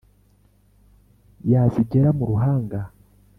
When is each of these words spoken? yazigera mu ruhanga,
yazigera 1.51 2.09
mu 2.17 2.23
ruhanga, 2.31 2.79